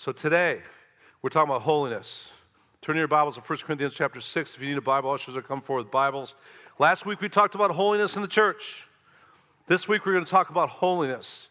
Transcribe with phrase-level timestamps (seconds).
[0.00, 0.62] So today,
[1.22, 2.28] we're talking about holiness.
[2.82, 4.54] Turn your Bibles to 1 Corinthians chapter 6.
[4.54, 6.36] If you need a Bible, ushers are come forward with Bibles.
[6.78, 8.86] Last week we talked about holiness in the church.
[9.66, 11.48] This week we're going to talk about holiness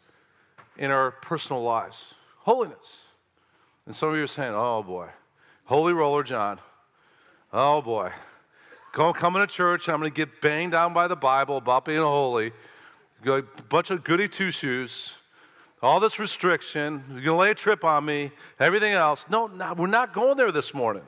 [0.78, 2.14] in our personal lives.
[2.38, 3.00] Holiness.
[3.86, 5.10] And some of you are saying, oh boy,
[5.66, 6.58] holy roller, John.
[7.52, 8.14] Oh boy.
[8.94, 12.00] Go, coming to church, I'm going to get banged down by the Bible about being
[12.00, 12.54] holy.
[13.26, 15.16] A bunch of goody two shoes
[15.82, 19.26] all this restriction, you're going to lay a trip on me, everything else.
[19.30, 21.04] No, no we're not going there this morning.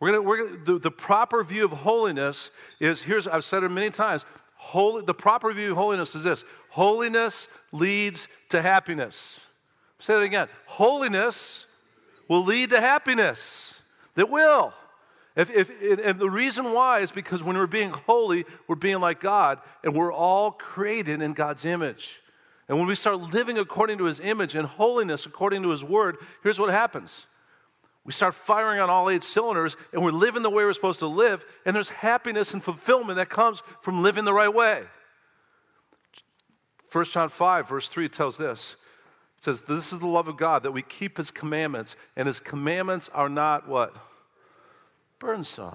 [0.00, 3.68] We're gonna, we're gonna, the, the proper view of holiness is here's, I've said it
[3.68, 4.24] many times.
[4.54, 9.40] Holy, the proper view of holiness is this holiness leads to happiness.
[9.98, 10.48] Say it again.
[10.66, 11.66] Holiness
[12.28, 13.74] will lead to happiness.
[14.14, 14.72] That will.
[15.36, 15.70] If, if,
[16.04, 19.94] and the reason why is because when we're being holy, we're being like God, and
[19.94, 22.20] we're all created in God's image.
[22.70, 26.18] And when we start living according to his image and holiness according to his word,
[26.44, 27.26] here's what happens.
[28.04, 31.08] We start firing on all eight cylinders and we're living the way we're supposed to
[31.08, 34.84] live, and there's happiness and fulfillment that comes from living the right way.
[36.92, 38.76] 1 John 5, verse 3 tells this.
[39.38, 42.38] It says, This is the love of God, that we keep his commandments, and his
[42.38, 43.96] commandments are not what?
[45.18, 45.74] Burdensome.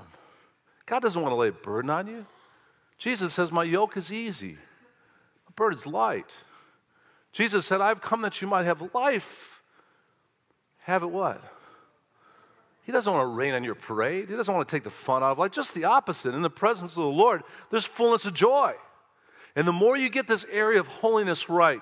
[0.85, 2.25] God doesn't want to lay a burden on you.
[2.97, 6.31] Jesus says, My yoke is easy, my burden's light.
[7.35, 9.61] Jesus said, I've come that you might have life.
[10.83, 11.43] Have it what?
[12.83, 14.29] He doesn't want to rain on your parade.
[14.29, 15.51] He doesn't want to take the fun out of life.
[15.51, 16.33] Just the opposite.
[16.33, 18.73] In the presence of the Lord, there's fullness of joy.
[19.53, 21.81] And the more you get this area of holiness right,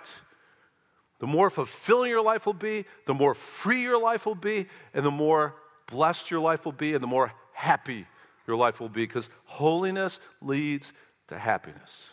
[1.19, 4.65] the more fulfilling your life will be, the more free your life will be,
[4.95, 5.53] and the more
[5.85, 8.07] blessed your life will be, and the more happy
[8.47, 10.93] your life will be, because holiness leads
[11.27, 12.07] to happiness.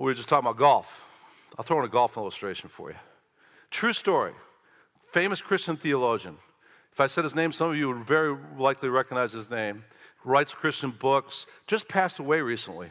[0.00, 0.86] We were just talking about golf.
[1.58, 2.96] I'll throw in a golf illustration for you.
[3.70, 4.32] True story.
[5.12, 6.38] Famous Christian theologian.
[6.90, 9.84] If I said his name, some of you would very likely recognize his name.
[10.24, 12.88] Writes Christian books, just passed away recently.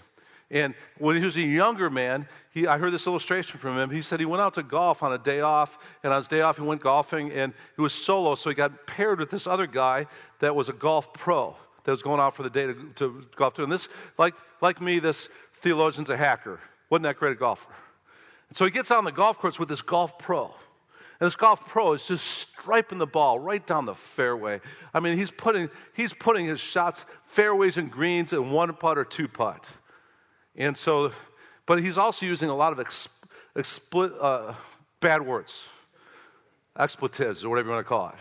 [0.52, 3.90] And when he was a younger man, he, I heard this illustration from him.
[3.90, 6.42] He said he went out to golf on a day off, and on his day
[6.42, 9.66] off, he went golfing, and he was solo, so he got paired with this other
[9.66, 10.06] guy
[10.42, 11.56] that was a golf pro
[11.86, 13.64] that was going out for the day to, to golf to.
[13.64, 15.28] And this, like, like me, this
[15.62, 16.60] theologian's a hacker.
[16.90, 17.72] Wasn't that great a golfer?
[18.50, 20.46] And so he gets on the golf course with this golf pro.
[20.46, 24.62] And this golf pro is just striping the ball right down the fairway.
[24.94, 29.06] I mean, he's putting, he's putting his shots fairways and greens in one putt or
[29.06, 29.70] two putt.
[30.56, 31.12] And so,
[31.66, 33.08] but he's also using a lot of ex,
[33.56, 34.54] expli, uh,
[35.02, 35.56] bad words,
[36.78, 38.16] expletives, or whatever you want to call it.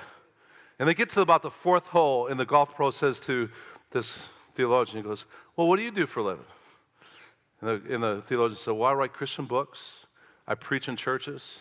[0.78, 3.49] And they get to about the fourth hole, and the golf pro says to
[3.91, 5.25] this theologian, he goes,
[5.57, 6.45] Well, what do you do for a living?
[7.61, 10.07] And the, and the theologian said, Well, I write Christian books,
[10.47, 11.59] I preach in churches,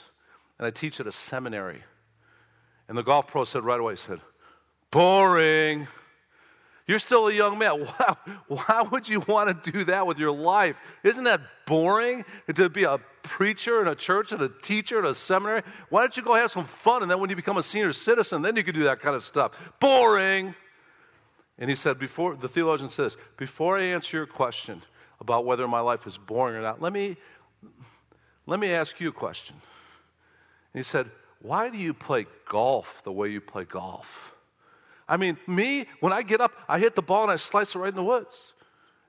[0.58, 1.84] and I teach at a seminary.
[2.88, 4.22] And the golf pro said right away, he said,
[4.91, 5.88] Boring.
[6.88, 7.81] You're still a young man.
[7.85, 8.16] Why,
[8.47, 10.78] why would you want to do that with your life?
[11.03, 12.24] Isn't that boring
[12.56, 15.64] to be a preacher in a church and a teacher in a seminary?
[15.90, 18.41] Why don't you go have some fun and then when you become a senior citizen,
[18.41, 19.52] then you can do that kind of stuff?
[19.81, 20.56] Boring.
[21.59, 24.81] And he said, before the theologian says, before I answer your question,
[25.19, 26.81] about whether my life is boring or not.
[26.81, 27.17] Let me,
[28.45, 29.55] let me ask you a question.
[30.73, 31.09] And he said,
[31.41, 34.33] Why do you play golf the way you play golf?
[35.07, 37.79] I mean, me, when I get up, I hit the ball and I slice it
[37.79, 38.53] right in the woods.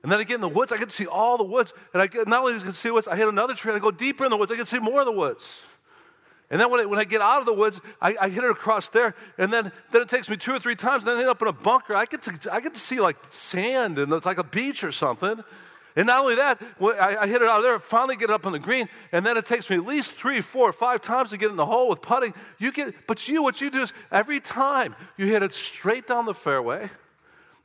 [0.01, 1.73] And then I get in the woods, I get to see all the woods.
[1.93, 3.83] And I get, not only can I see woods, I hit another tree and I
[3.83, 5.61] go deeper in the woods, I can see more of the woods.
[6.49, 8.49] And then when I, when I get out of the woods, I, I, hit it
[8.49, 11.19] across there, and then, then it takes me two or three times, and then I
[11.19, 11.95] end up in a bunker.
[11.95, 14.91] I get, to, I get to see like sand, and it's like a beach or
[14.91, 15.43] something.
[15.99, 18.45] And not only that, I, I hit it out of there, finally get it up
[18.45, 21.37] on the green, and then it takes me at least three, four, five times to
[21.37, 22.33] get in the hole with putting.
[22.57, 26.25] You get, but you, what you do is every time you hit it straight down
[26.25, 26.89] the fairway,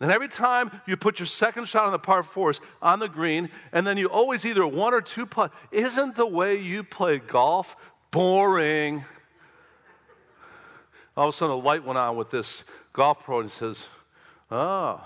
[0.01, 3.51] and every time you put your second shot on the par fours on the green,
[3.71, 5.53] and then you always either one or two putt.
[5.71, 7.77] Isn't the way you play golf
[8.11, 9.05] boring?
[11.17, 13.87] All of a sudden, a light went on with this golf pro and says,
[14.51, 15.01] Oh,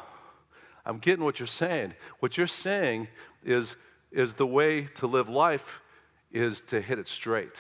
[0.89, 1.93] I'm getting what you're saying.
[2.21, 3.09] What you're saying
[3.45, 3.77] is,
[4.11, 5.81] is the way to live life
[6.31, 7.55] is to hit it straight.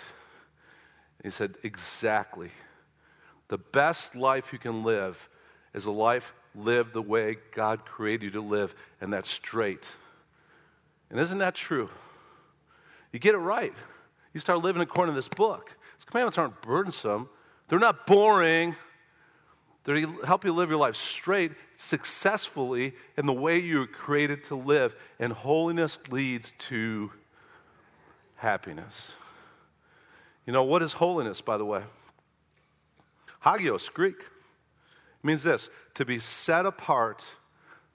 [1.18, 2.50] And he said, Exactly.
[3.48, 5.16] The best life you can live
[5.74, 9.86] is a life lived the way God created you to live, and that's straight.
[11.10, 11.88] And isn't that true?
[13.12, 13.72] You get it right.
[14.34, 15.74] You start living according to this book.
[15.96, 17.28] These commandments aren't burdensome,
[17.68, 18.76] they're not boring.
[19.88, 24.54] They help you live your life straight, successfully, in the way you were created to
[24.54, 24.94] live.
[25.18, 27.10] And holiness leads to
[28.36, 29.12] happiness.
[30.44, 31.84] You know, what is holiness, by the way?
[33.40, 34.16] Hagios, Greek.
[35.22, 37.24] Means this to be set apart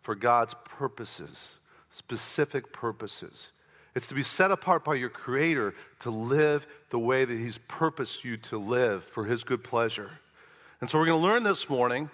[0.02, 1.60] for God's purposes,
[1.92, 3.52] specific purposes.
[3.94, 8.24] It's to be set apart by your Creator to live the way that He's purposed
[8.24, 10.10] you to live for His good pleasure.
[10.84, 12.10] And so we're going to learn this morning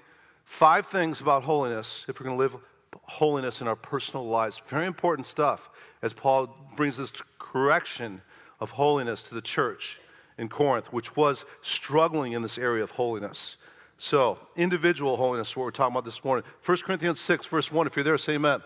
[0.46, 2.56] five things about holiness if we're going to live
[3.02, 4.62] holiness in our personal lives.
[4.68, 5.72] Very important stuff
[6.04, 8.22] as Paul brings this correction
[8.60, 10.00] of holiness to the church
[10.38, 13.56] in Corinth, which was struggling in this area of holiness.
[13.98, 16.46] So, individual holiness is what we're talking about this morning.
[16.64, 17.88] 1 Corinthians 6, verse 1.
[17.88, 18.62] If you're there, say amen.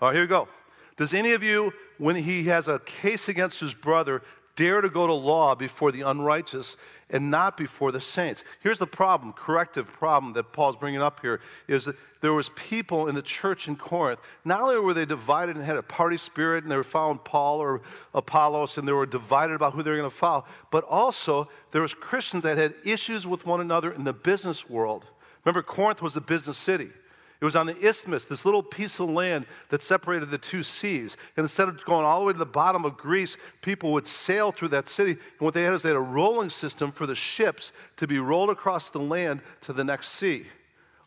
[0.00, 0.48] All right, here we go.
[0.96, 4.22] Does any of you, when he has a case against his brother,
[4.56, 6.76] dare to go to law before the unrighteous
[7.10, 8.44] and not before the saints.
[8.60, 13.08] Here's the problem, corrective problem that Paul's bringing up here is that there was people
[13.08, 14.20] in the church in Corinth.
[14.44, 17.58] Not only were they divided and had a party spirit and they were following Paul
[17.58, 17.80] or
[18.14, 21.82] Apollos and they were divided about who they were going to follow, but also there
[21.82, 25.06] was Christians that had issues with one another in the business world.
[25.44, 26.90] Remember, Corinth was a business city.
[27.40, 31.16] It was on the isthmus, this little piece of land that separated the two seas.
[31.36, 34.52] And instead of going all the way to the bottom of Greece, people would sail
[34.52, 35.12] through that city.
[35.12, 38.18] And what they had is they had a rolling system for the ships to be
[38.18, 40.44] rolled across the land to the next sea.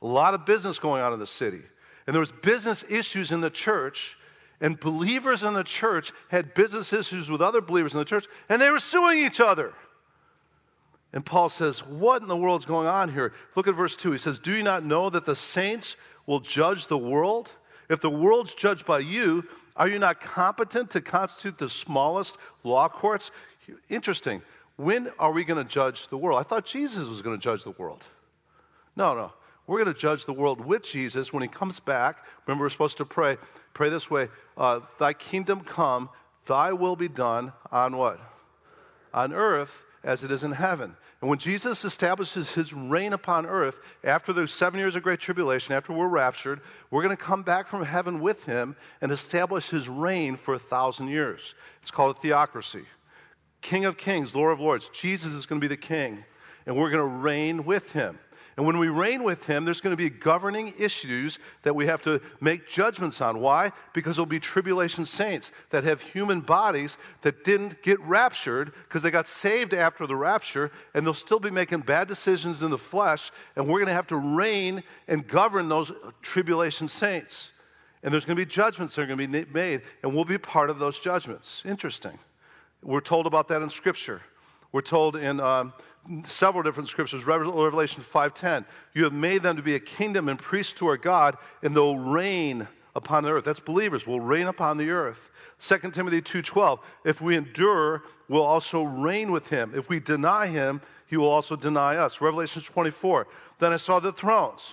[0.02, 1.62] A lot of business going on in the city.
[2.08, 4.18] And there was business issues in the church,
[4.60, 8.60] and believers in the church had business issues with other believers in the church, and
[8.60, 9.74] they were suing each other.
[11.14, 13.34] And Paul says, What in the world's going on here?
[13.56, 14.12] Look at verse 2.
[14.12, 15.96] He says, Do you not know that the saints
[16.26, 17.52] will judge the world?
[17.90, 22.88] If the world's judged by you, are you not competent to constitute the smallest law
[22.88, 23.32] courts?
[23.90, 24.42] Interesting.
[24.76, 26.40] When are we going to judge the world?
[26.40, 28.04] I thought Jesus was going to judge the world.
[28.96, 29.34] No, no.
[29.66, 32.26] We're going to judge the world with Jesus when he comes back.
[32.46, 33.38] Remember, we're supposed to pray.
[33.74, 36.10] Pray this way uh, Thy kingdom come,
[36.46, 38.20] thy will be done on what?
[39.14, 39.72] On earth
[40.04, 40.96] as it is in heaven.
[41.22, 45.74] And when Jesus establishes his reign upon earth, after those seven years of great tribulation,
[45.74, 46.60] after we're raptured,
[46.92, 50.60] we're going to come back from heaven with him and establish his reign for a
[50.60, 51.56] thousand years.
[51.82, 52.84] It's called a theocracy.
[53.62, 54.90] King of kings, Lord of lords.
[54.90, 56.26] Jesus is going to be the king,
[56.66, 58.20] and we're going to reign with him.
[58.56, 62.04] And when we reign with him, there's going to be governing issues that we have
[62.04, 63.40] to make judgments on.
[63.40, 63.72] Why?
[63.94, 69.10] Because there'll be tribulation saints that have human bodies that didn't get raptured because they
[69.10, 73.32] got saved after the rapture, and they'll still be making bad decisions in the flesh,
[73.56, 75.92] and we're going to have to reign and govern those
[76.22, 77.52] tribulation saints.
[78.04, 80.38] And there's going to be judgments that are going to be made, and we'll be
[80.38, 81.64] part of those judgments.
[81.66, 82.20] Interesting.
[82.84, 84.22] We're told about that in Scripture.
[84.74, 85.72] We're told in um,
[86.26, 90.74] several different scriptures, Revelation 5.10, you have made them to be a kingdom and priests
[90.74, 93.46] to our God, and they'll reign upon the earth.
[93.46, 95.32] That's believers, will reign upon the earth.
[95.60, 99.72] 2 Timothy 2.12, if we endure, we'll also reign with him.
[99.76, 102.20] If we deny him, he will also deny us.
[102.22, 103.28] Revelation 24,
[103.60, 104.68] then I saw the thrones,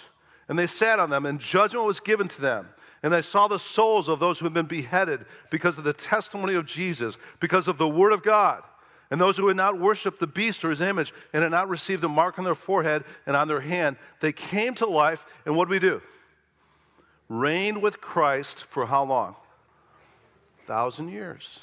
[0.48, 2.68] and they sat on them, and judgment was given to them.
[3.02, 6.54] And I saw the souls of those who had been beheaded because of the testimony
[6.54, 8.62] of Jesus, because of the word of God.
[9.10, 12.02] And those who had not worshiped the beast or his image and had not received
[12.02, 15.26] the mark on their forehead and on their hand, they came to life.
[15.44, 16.00] And what do we do?
[17.28, 19.34] Reigned with Christ for how long?
[20.66, 21.58] Thousand years.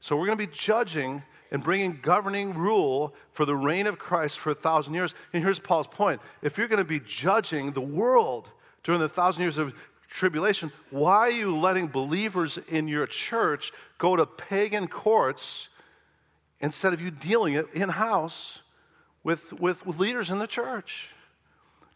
[0.00, 4.40] So we're going to be judging and bringing governing rule for the reign of Christ
[4.40, 5.14] for a thousand years.
[5.32, 8.48] And here's Paul's point if you're going to be judging the world
[8.82, 9.72] during the thousand years of
[10.08, 15.68] tribulation, why are you letting believers in your church go to pagan courts
[16.62, 18.60] instead of you dealing it in house
[19.24, 21.08] with, with, with leaders in the church.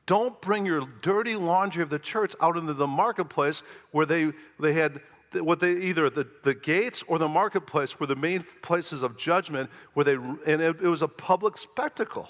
[0.07, 4.73] Don't bring your dirty laundry of the church out into the marketplace where they, they
[4.73, 5.01] had
[5.33, 9.69] what they either the, the gates or the marketplace were the main places of judgment
[9.95, 12.29] where they and it, it was a public spectacle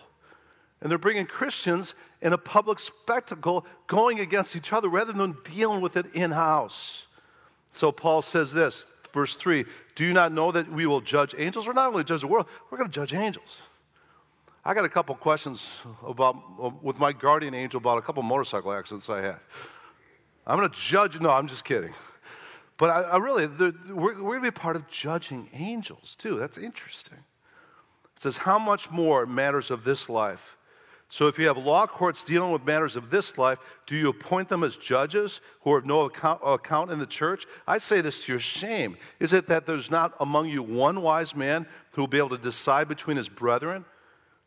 [0.80, 5.80] and they're bringing christians in a public spectacle going against each other rather than dealing
[5.80, 7.06] with it in house
[7.70, 9.64] so paul says this verse 3
[9.96, 11.66] Do you not know that we will judge angels?
[11.66, 13.62] We're not only judge the world, we're going to judge angels.
[14.64, 19.08] I got a couple questions about, with my guardian angel about a couple motorcycle accidents
[19.08, 19.38] I had.
[20.46, 21.94] I'm going to judge, no, I'm just kidding.
[22.76, 26.38] But I, I really, we're, we're going to be part of judging angels too.
[26.38, 27.18] That's interesting.
[28.16, 30.56] It says, How much more matters of this life
[31.08, 34.48] so if you have law courts dealing with matters of this life, do you appoint
[34.48, 37.46] them as judges who have no account, account, in the church?
[37.66, 38.96] I say this to your shame.
[39.20, 42.38] Is it that there's not among you one wise man who will be able to
[42.38, 43.84] decide between his brethren?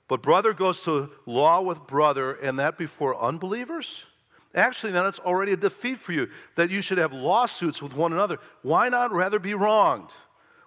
[0.10, 4.06] But brother goes to law with brother, and that before unbelievers?
[4.54, 8.12] Actually, then it's already a defeat for you that you should have lawsuits with one
[8.12, 8.40] another.
[8.64, 10.10] Why not rather be wronged?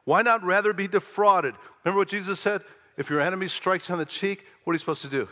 [0.04, 1.54] Why not rather be defrauded?
[1.84, 2.62] Remember what Jesus said?
[2.96, 5.28] If your enemy strikes on the cheek, what are you supposed to do?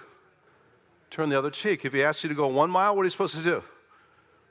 [1.10, 1.84] Turn the other cheek.
[1.84, 3.62] If he asks you to go one mile, what are you supposed to do?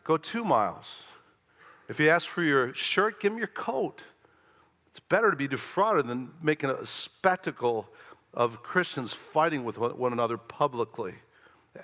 [0.03, 1.03] Go two miles.
[1.87, 4.03] If he asks for your shirt, give him your coat.
[4.91, 7.87] It's better to be defrauded than making a spectacle
[8.33, 11.13] of Christians fighting with one another publicly.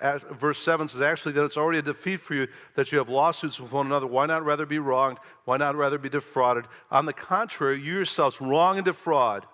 [0.02, 3.08] As, verse 7 says, actually, that it's already a defeat for you that you have
[3.08, 4.08] lawsuits with one another.
[4.08, 5.20] Why not rather be wronged?
[5.46, 6.66] Why not rather be defrauded?
[6.92, 9.46] On the contrary, you yourselves wrong and defraud.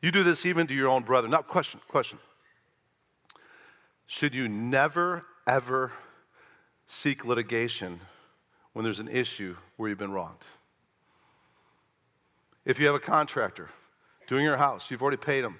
[0.00, 1.28] You do this even to your own brother.
[1.28, 2.18] Now, question, question.
[4.12, 5.90] Should you never, ever
[6.84, 7.98] seek litigation
[8.74, 10.44] when there's an issue where you've been wronged?
[12.66, 13.70] If you have a contractor
[14.28, 15.58] doing your house, you've already paid him,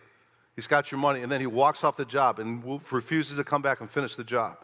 [0.54, 3.62] he's got your money, and then he walks off the job and refuses to come
[3.62, 4.58] back and finish the job.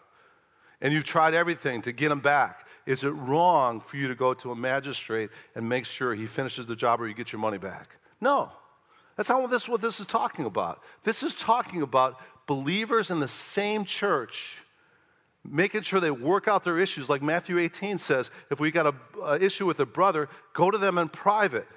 [0.83, 2.67] And you've tried everything to get him back.
[2.85, 6.67] Is it wrong for you to go to a magistrate and make sure he finishes
[6.67, 7.97] the job or you get your money back?
[8.21, 8.53] No.
[9.17, 10.83] That's not what this, what this is talking about.
[11.05, 14.57] This is talking about believers in the same church
[15.45, 17.09] making sure they work out their issues.
[17.09, 20.99] Like Matthew 18 says, if we got an issue with a brother, go to them
[20.99, 21.69] in private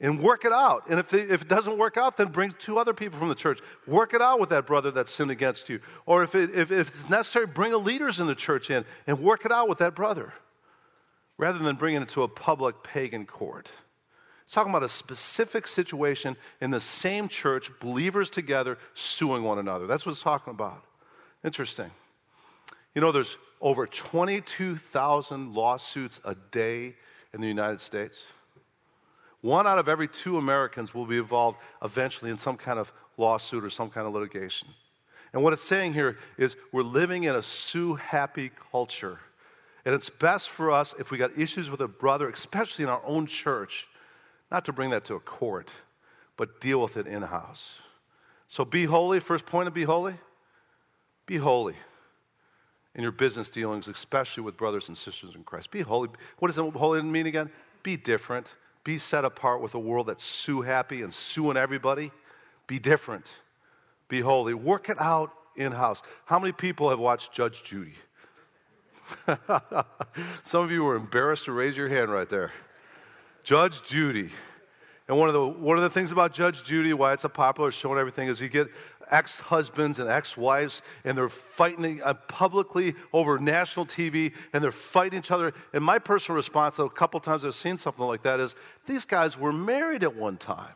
[0.00, 0.84] and work it out.
[0.88, 3.34] And if, they, if it doesn't work out, then bring two other people from the
[3.34, 3.60] church.
[3.86, 5.80] Work it out with that brother that sinned against you.
[6.04, 9.20] Or if, it, if, if it's necessary, bring a leaders in the church in and
[9.20, 10.32] work it out with that brother
[11.38, 13.70] rather than bringing it to a public pagan court.
[14.46, 19.88] It's talking about a specific situation in the same church, believers together suing one another.
[19.88, 20.84] That's what it's talking about.
[21.44, 21.90] Interesting.
[22.94, 26.94] You know, there's over 22,000 lawsuits a day
[27.34, 28.22] in the United States.
[29.40, 33.64] One out of every two Americans will be involved eventually in some kind of lawsuit
[33.64, 34.68] or some kind of litigation.
[35.32, 39.18] And what it's saying here is we're living in a sue happy culture.
[39.84, 43.02] And it's best for us if we got issues with a brother, especially in our
[43.04, 43.88] own church,
[44.50, 45.70] not to bring that to a court,
[46.36, 47.80] but deal with it in house.
[48.48, 49.20] So be holy.
[49.20, 50.14] First point of be holy
[51.26, 51.74] be holy
[52.94, 55.70] in your business dealings, especially with brothers and sisters in Christ.
[55.70, 56.08] Be holy.
[56.38, 57.50] What does holy mean again?
[57.82, 58.54] Be different.
[58.84, 62.12] Be set apart with a world that's sue happy and suing everybody.
[62.66, 63.34] Be different.
[64.08, 64.54] Be holy.
[64.54, 66.02] Work it out in house.
[66.24, 67.94] How many people have watched Judge Judy?
[70.44, 72.52] Some of you were embarrassed to raise your hand right there.
[73.46, 74.30] Judge Judy.
[75.06, 77.70] And one of the one of the things about Judge Judy, why it's a popular
[77.70, 78.66] show and everything, is you get
[79.12, 85.30] ex-husbands and ex-wives, and they're fighting uh, publicly over national TV, and they're fighting each
[85.30, 85.54] other.
[85.72, 88.56] And my personal response, a couple times I've seen something like that, is
[88.88, 90.74] these guys were married at one time.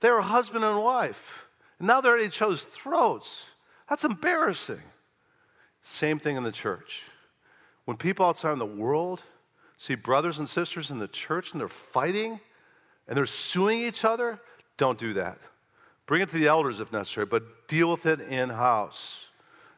[0.00, 1.44] They were husband and wife.
[1.78, 3.44] And now they're at each other's throats.
[3.88, 4.82] That's embarrassing.
[5.82, 7.02] Same thing in the church.
[7.84, 9.22] When people outside in the world
[9.78, 12.38] see brothers and sisters in the church and they're fighting
[13.06, 14.38] and they're suing each other,
[14.76, 15.38] don't do that.
[16.06, 19.26] Bring it to the elders if necessary, but deal with it in house.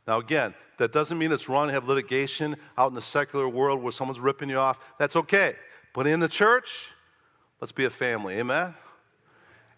[0.07, 3.83] Now, again, that doesn't mean it's wrong to have litigation out in the secular world
[3.83, 4.79] where someone's ripping you off.
[4.99, 5.55] That's okay.
[5.93, 6.89] But in the church,
[7.61, 8.39] let's be a family.
[8.39, 8.75] Amen?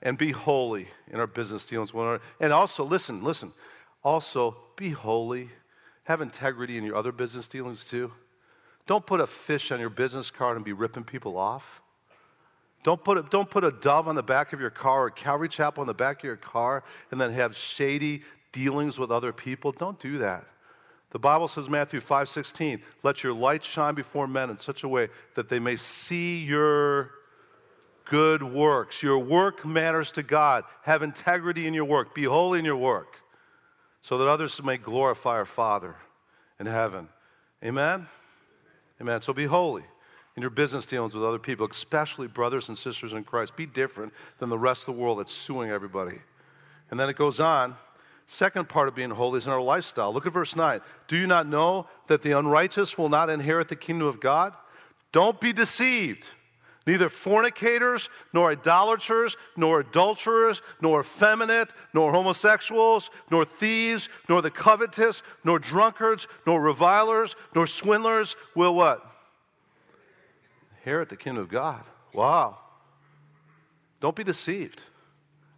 [0.02, 2.24] And be holy in our business dealings with one another.
[2.40, 3.52] And also, listen, listen.
[4.04, 5.50] Also, be holy.
[6.04, 8.12] Have integrity in your other business dealings too.
[8.86, 11.80] Don't put a fish on your business card and be ripping people off.
[12.84, 15.48] Don't put, a, don't put a dove on the back of your car or Calvary
[15.48, 19.70] Chapel on the back of your car and then have shady dealings with other people.
[19.70, 20.44] Don't do that.
[21.10, 24.88] The Bible says, Matthew 5 16, let your light shine before men in such a
[24.88, 27.10] way that they may see your
[28.06, 29.02] good works.
[29.02, 30.64] Your work matters to God.
[30.82, 32.14] Have integrity in your work.
[32.14, 33.16] Be holy in your work
[34.00, 35.94] so that others may glorify our Father
[36.58, 37.08] in heaven.
[37.62, 38.08] Amen?
[39.02, 39.20] Amen.
[39.20, 39.82] So be holy
[40.36, 43.56] in your business dealings with other people, especially brothers and sisters in Christ.
[43.56, 46.18] Be different than the rest of the world that's suing everybody.
[46.90, 47.76] And then it goes on.
[48.26, 50.14] Second part of being holy is in our lifestyle.
[50.14, 50.80] Look at verse 9.
[51.08, 54.54] Do you not know that the unrighteous will not inherit the kingdom of God?
[55.10, 56.28] Don't be deceived.
[56.86, 65.22] Neither fornicators, nor idolaters, nor adulterers, nor effeminate, nor homosexuals, nor thieves, nor the covetous,
[65.44, 69.00] nor drunkards, nor revilers, nor swindlers will what?
[70.78, 71.84] Inherit the kingdom of God.
[72.12, 72.58] Wow.
[74.00, 74.82] Don't be deceived.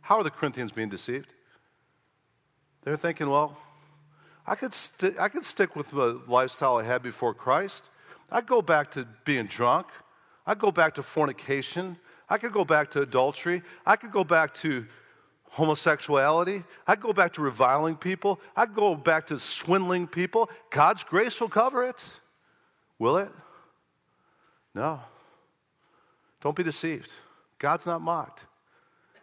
[0.02, 1.32] How are the Corinthians being deceived?
[2.82, 3.56] They're thinking, well,
[4.46, 7.88] I could, st- I could stick with the lifestyle I had before Christ.
[8.30, 9.86] I'd go back to being drunk.
[10.46, 11.96] I go back to fornication.
[12.28, 13.62] I could go back to adultery.
[13.86, 14.86] I could go back to
[15.44, 16.64] homosexuality.
[16.86, 18.40] I'd go back to reviling people.
[18.56, 20.50] I'd go back to swindling people.
[20.70, 22.04] God's grace will cover it.
[22.98, 23.30] Will it?
[24.74, 25.00] No.
[26.40, 27.12] Don't be deceived.
[27.58, 28.46] God's not mocked.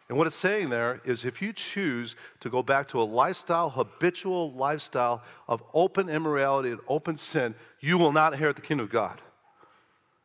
[0.10, 3.70] And what it's saying there is if you choose to go back to a lifestyle,
[3.70, 8.92] habitual lifestyle of open immorality and open sin, you will not inherit the kingdom of
[8.92, 9.22] God.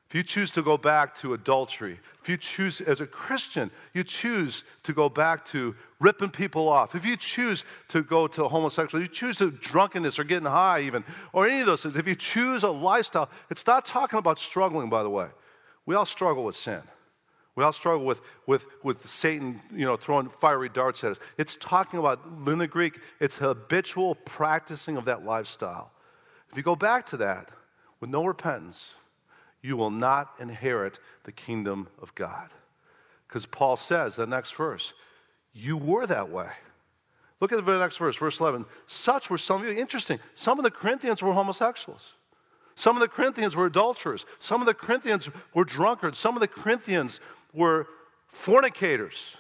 [0.09, 4.05] If you choose to go back to adultery, if you choose, as a Christian, you
[4.05, 9.09] choose to go back to ripping people off, if you choose to go to homosexuality,
[9.09, 12.15] you choose to drunkenness or getting high even, or any of those things, if you
[12.15, 15.27] choose a lifestyle, it's not talking about struggling, by the way.
[15.87, 16.83] We all struggle with sin.
[17.57, 21.19] We all struggle with, with, with Satan, you know, throwing fiery darts at us.
[21.39, 25.91] It's talking about, in the Greek, it's habitual practicing of that lifestyle.
[26.51, 27.49] If you go back to that
[27.99, 28.95] with no repentance,
[29.67, 32.49] you will not inherit the kingdom of God.
[33.27, 34.95] Because Paul says, the next verse,
[35.53, 36.51] you were that way.
[37.41, 38.65] Look at the very next verse, verse 11.
[38.87, 39.75] Such were some of you.
[39.75, 40.21] Interesting.
[40.35, 42.13] Some of the Corinthians were homosexuals.
[42.77, 44.25] Some of the Corinthians were adulterers.
[44.39, 46.19] Some of the Corinthians were drunkards.
[46.19, 47.21] Some of the Corinthians
[47.53, 47.89] were
[48.29, 49.37] fornicators.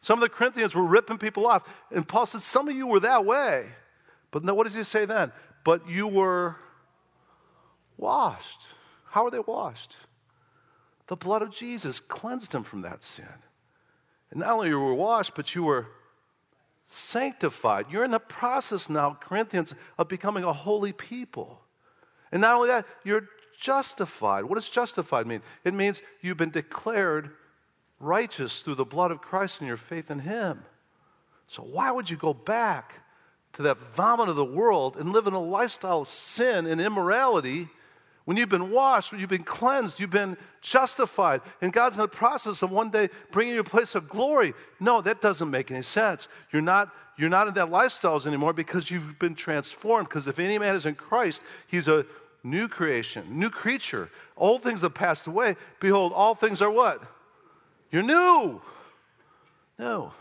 [0.00, 1.62] Some of the Corinthians were ripping people off.
[1.92, 3.66] And Paul said, Some of you were that way.
[4.30, 5.32] But no, what does he say then?
[5.64, 6.56] But you were
[7.96, 8.66] washed.
[9.10, 9.96] How are they washed?
[11.06, 13.26] The blood of Jesus cleansed them from that sin.
[14.30, 15.86] And not only you were washed, but you were
[16.86, 17.86] sanctified.
[17.90, 21.60] You're in the process now, Corinthians, of becoming a holy people.
[22.30, 24.44] And not only that, you're justified.
[24.44, 25.42] What does justified mean?
[25.64, 27.30] It means you've been declared
[28.00, 30.62] righteous through the blood of Christ and your faith in Him.
[31.48, 32.94] So, why would you go back
[33.54, 37.68] to that vomit of the world and live in a lifestyle of sin and immorality
[38.28, 42.08] when you've been washed, when you've been cleansed, you've been justified, and God's in the
[42.08, 44.52] process of one day bringing you to a place of glory.
[44.80, 46.28] No, that doesn't make any sense.
[46.52, 50.10] You're not, you're not in that lifestyles anymore because you've been transformed.
[50.10, 52.04] Because if any man is in Christ, he's a
[52.44, 54.10] new creation, new creature.
[54.36, 55.56] Old things have passed away.
[55.80, 57.02] Behold, all things are what?
[57.90, 58.60] You're new.
[59.78, 60.12] No.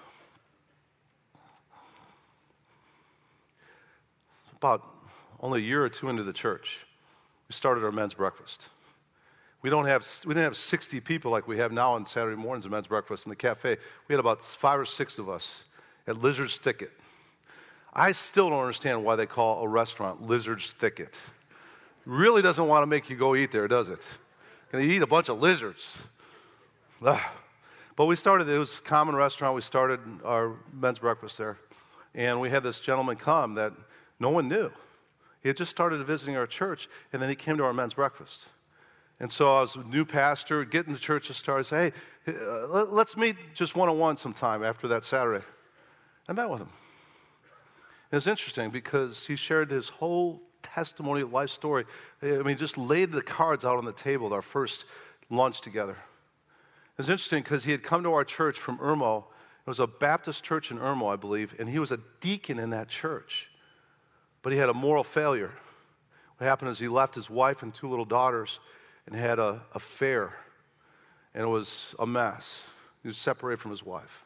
[4.56, 4.82] About
[5.42, 6.87] only a year or two into the church,
[7.48, 8.68] we started our men's breakfast.
[9.62, 12.66] We, don't have, we didn't have 60 people like we have now on Saturday mornings
[12.66, 13.78] at men's breakfast in the cafe.
[14.08, 15.64] We had about five or six of us
[16.08, 16.92] at Lizard's Thicket.
[17.94, 21.20] I still don't understand why they call a restaurant Lizard's Thicket.
[22.06, 24.06] Really doesn't want to make you go eat there, does it?
[24.72, 25.98] Gonna eat a bunch of lizards.
[27.02, 27.20] Ugh.
[27.96, 29.56] But we started, it was a common restaurant.
[29.56, 31.58] We started our men's breakfast there.
[32.14, 33.74] And we had this gentleman come that
[34.20, 34.70] no one knew.
[35.48, 38.48] He had just started visiting our church, and then he came to our men's breakfast.
[39.22, 41.60] And so I was a new pastor, getting the church to start.
[41.60, 41.94] I say,
[42.26, 45.46] hey, uh, let's meet just one on one sometime after that Saturday.
[46.28, 46.70] I met with him.
[48.12, 51.86] It was interesting because he shared his whole testimony, life story.
[52.22, 54.84] I mean, just laid the cards out on the table at our first
[55.30, 55.94] lunch together.
[55.94, 59.20] It was interesting because he had come to our church from Irmo.
[59.20, 62.72] It was a Baptist church in Irmo, I believe, and he was a deacon in
[62.72, 63.48] that church
[64.48, 65.52] but he had a moral failure.
[66.38, 68.62] What happened is he left his wife and two little daughters
[69.06, 70.34] and had a affair,
[71.34, 72.64] and it was a mess.
[73.04, 74.24] He was separated from his wife.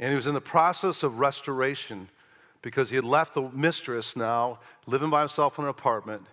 [0.00, 2.08] And he was in the process of restoration
[2.60, 6.26] because he had left the mistress now, living by himself in an apartment,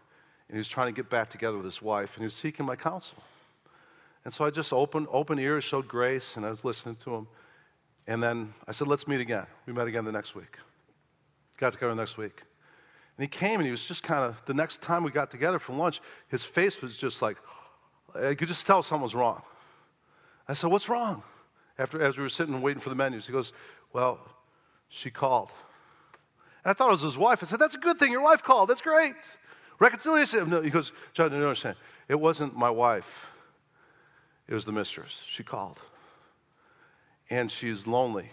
[0.50, 2.66] and he was trying to get back together with his wife, and he was seeking
[2.66, 3.20] my counsel.
[4.26, 7.28] And so I just opened open ears, showed grace, and I was listening to him.
[8.08, 9.46] And then I said, let's meet again.
[9.68, 10.58] We met again the next week.
[11.60, 12.42] Got together next week.
[13.18, 15.58] And he came and he was just kind of, the next time we got together
[15.58, 17.38] for lunch, his face was just like,
[18.16, 19.42] I could just tell something was wrong.
[20.48, 21.24] I said, What's wrong?
[21.80, 23.54] After, as we were sitting and waiting for the menus, he goes,
[23.92, 24.20] Well,
[24.90, 25.52] she called.
[26.64, 27.40] And I thought it was his wife.
[27.42, 28.12] I said, That's a good thing.
[28.12, 28.70] Your wife called.
[28.70, 29.16] That's great.
[29.80, 30.50] Reconciliation.
[30.50, 31.76] No, he goes, John, you don't understand.
[32.08, 33.28] It wasn't my wife,
[34.48, 35.22] it was the mistress.
[35.28, 35.80] She called.
[37.30, 38.30] And she's lonely.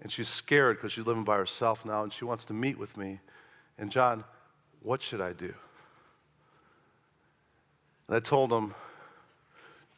[0.00, 2.96] And she's scared because she's living by herself now and she wants to meet with
[2.96, 3.18] me.
[3.78, 4.24] And John,
[4.82, 5.52] what should I do?
[8.08, 8.74] And I told him,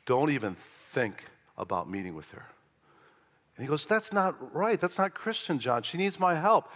[0.06, 0.56] don't even
[0.92, 1.24] think
[1.56, 2.44] about meeting with her.
[3.56, 4.80] And he goes, That's not right.
[4.80, 5.82] That's not Christian, John.
[5.82, 6.70] She needs my help.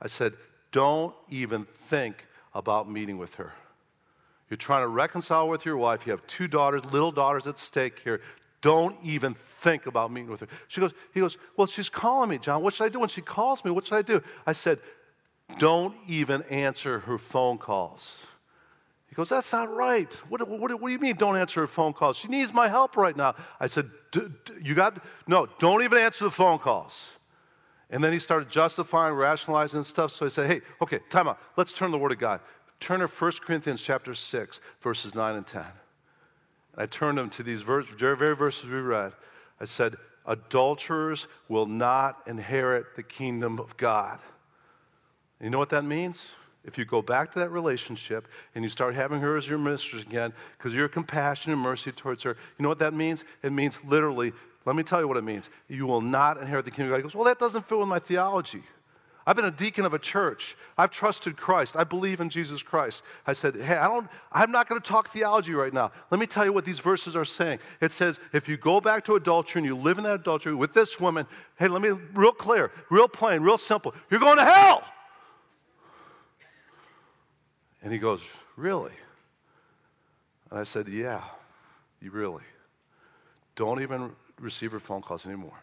[0.00, 0.34] I said,
[0.70, 3.52] Don't even think about meeting with her.
[4.48, 6.06] You're trying to reconcile with your wife.
[6.06, 8.20] You have two daughters, little daughters at stake here.
[8.60, 10.48] Don't even think about meeting with her.
[10.68, 12.62] She goes, he goes, Well, she's calling me, John.
[12.62, 13.70] What should I do when she calls me?
[13.70, 14.22] What should I do?
[14.46, 14.78] I said,
[15.58, 18.18] don't even answer her phone calls.
[19.08, 20.12] He goes, That's not right.
[20.28, 22.16] What, what, what, do you mean, don't answer her phone calls?
[22.16, 23.34] She needs my help right now.
[23.60, 23.90] I said,
[24.60, 27.10] You got, no, don't even answer the phone calls.
[27.90, 30.12] And then he started justifying, rationalizing and stuff.
[30.12, 31.38] So I said, Hey, okay, time out.
[31.56, 32.40] Let's turn the Word of God.
[32.80, 35.62] Turn to 1 Corinthians chapter 6, verses 9 and 10.
[35.62, 39.12] And I turned him to these very verses we read.
[39.60, 44.18] I said, adulterers will not inherit the kingdom of God.
[45.42, 46.30] You know what that means?
[46.64, 50.02] If you go back to that relationship and you start having her as your mistress
[50.02, 53.24] again because you're compassionate and mercy towards her, you know what that means?
[53.42, 54.32] It means literally,
[54.64, 55.50] let me tell you what it means.
[55.68, 56.96] You will not inherit the kingdom of God.
[56.98, 58.62] He goes, Well, that doesn't fit with my theology.
[59.24, 60.56] I've been a deacon of a church.
[60.76, 61.76] I've trusted Christ.
[61.76, 63.02] I believe in Jesus Christ.
[63.26, 65.90] I said, Hey, I don't, I'm not going to talk theology right now.
[66.12, 67.58] Let me tell you what these verses are saying.
[67.80, 70.74] It says, if you go back to adultery and you live in that adultery with
[70.74, 71.26] this woman,
[71.58, 74.84] hey, let me, real clear, real plain, real simple, you're going to hell.
[77.82, 78.20] And he goes,
[78.56, 78.92] Really?
[80.50, 81.22] And I said, Yeah,
[82.00, 82.44] you really.
[83.56, 85.62] Don't even receive her phone calls anymore.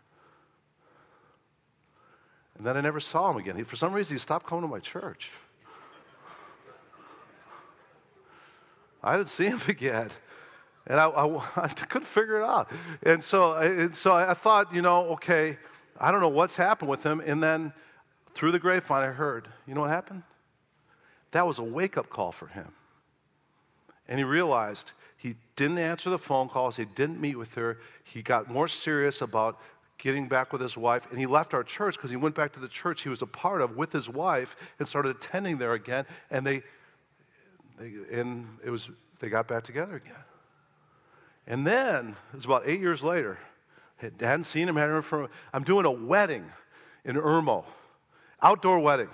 [2.57, 3.55] And then I never saw him again.
[3.55, 5.31] He, for some reason, he stopped coming to my church.
[9.01, 10.09] I didn't see him again.
[10.85, 12.69] And I, I, I, couldn't figure it out.
[13.03, 15.57] And so, and so I thought, you know, okay,
[15.99, 17.21] I don't know what's happened with him.
[17.25, 17.73] And then
[18.33, 20.23] through the grapevine, I heard, you know what happened?
[21.31, 22.71] That was a wake up call for him.
[24.07, 28.21] And he realized he didn't answer the phone calls, he didn't meet with her, he
[28.21, 29.59] got more serious about
[29.97, 32.59] getting back with his wife, and he left our church because he went back to
[32.59, 36.05] the church he was a part of with his wife and started attending there again,
[36.31, 36.63] and they,
[37.77, 38.89] they and it was
[39.19, 40.15] they got back together again.
[41.47, 43.37] And then it was about eight years later.
[43.97, 45.29] Hadn't seen him, hadn't heard from him.
[45.51, 46.45] I'm doing a wedding
[47.03, 47.65] in Irmo,
[48.41, 49.09] outdoor wedding.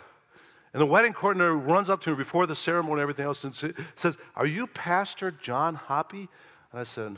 [0.76, 3.56] And the wedding coordinator runs up to me before the ceremony and everything else and
[3.96, 6.28] says, Are you Pastor John Hoppy?
[6.74, 7.16] And I said,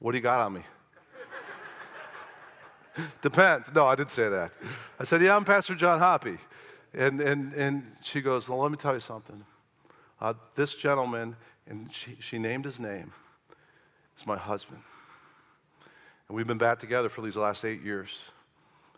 [0.00, 0.60] What do you got on me?
[3.22, 3.72] Depends.
[3.74, 4.52] No, I didn't say that.
[4.98, 6.36] I said, Yeah, I'm Pastor John Hoppy.
[6.92, 9.42] And, and, and she goes, Well, let me tell you something.
[10.20, 11.34] Uh, this gentleman,
[11.66, 13.14] and she, she named his name,
[14.18, 14.82] is my husband.
[16.28, 18.20] And we've been back together for these last eight years.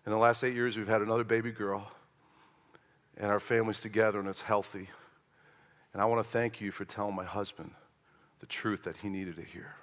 [0.06, 1.86] In the last eight years, we've had another baby girl
[3.16, 4.88] and our families together and it's healthy.
[5.92, 7.70] And I want to thank you for telling my husband
[8.40, 9.74] the truth that he needed to hear.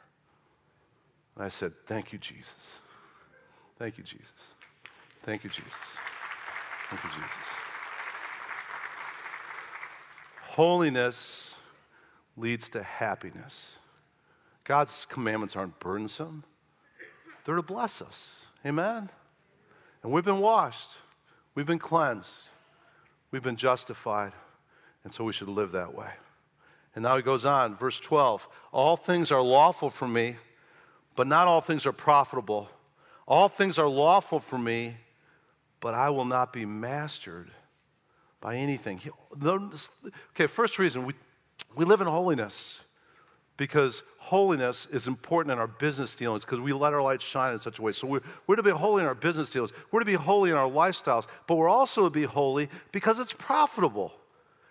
[1.35, 2.79] And I said, Thank you, Jesus.
[3.77, 4.47] Thank you, Jesus.
[5.23, 5.73] Thank you, Jesus.
[6.89, 7.47] Thank you, Jesus.
[10.41, 11.53] Holiness
[12.35, 13.77] leads to happiness.
[14.65, 16.43] God's commandments aren't burdensome,
[17.45, 18.35] they're to bless us.
[18.65, 19.09] Amen?
[20.03, 20.89] And we've been washed,
[21.55, 22.27] we've been cleansed.
[23.31, 24.33] We've been justified,
[25.03, 26.09] and so we should live that way.
[26.95, 30.37] And now he goes on, verse 12 All things are lawful for me,
[31.15, 32.69] but not all things are profitable.
[33.27, 34.97] All things are lawful for me,
[35.79, 37.51] but I will not be mastered
[38.41, 38.99] by anything.
[40.31, 41.13] Okay, first reason we,
[41.75, 42.79] we live in holiness
[43.57, 47.59] because holiness is important in our business dealings because we let our light shine in
[47.59, 47.91] such a way.
[47.91, 50.55] So we're, we're to be holy in our business dealings, we're to be holy in
[50.55, 54.13] our lifestyles, but we're also to be holy because it's profitable.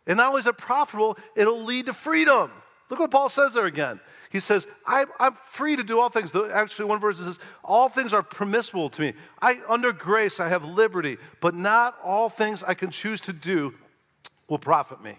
[0.06, 2.52] And not only is it profitable, it'll lead to freedom.
[2.88, 3.98] Look what Paul says there again.
[4.30, 6.30] He says, I, am free to do all things.
[6.52, 9.12] Actually, one verse says, All things are permissible to me.
[9.42, 13.74] I, under grace, I have liberty, but not all things I can choose to do
[14.46, 15.18] will profit me.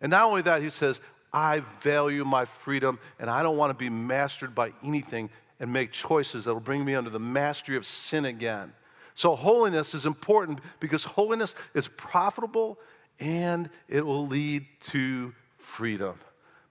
[0.00, 1.00] And not only that, he says,
[1.34, 5.90] I value my freedom and I don't want to be mastered by anything and make
[5.90, 8.72] choices that will bring me under the mastery of sin again.
[9.14, 12.78] So, holiness is important because holiness is profitable
[13.20, 16.14] and it will lead to freedom.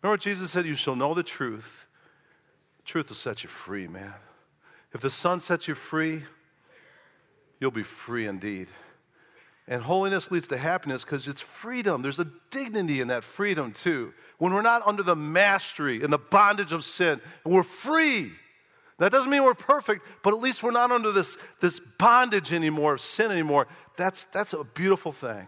[0.01, 0.65] Remember Jesus said?
[0.65, 1.85] You shall know the truth.
[2.77, 4.13] The truth will set you free, man.
[4.93, 6.23] If the Son sets you free,
[7.59, 8.67] you'll be free indeed.
[9.67, 12.01] And holiness leads to happiness because it's freedom.
[12.01, 14.13] There's a dignity in that freedom, too.
[14.37, 18.31] When we're not under the mastery and the bondage of sin, we're free.
[18.99, 22.95] That doesn't mean we're perfect, but at least we're not under this, this bondage anymore
[22.95, 23.67] of sin anymore.
[23.97, 25.47] That's, that's a beautiful thing.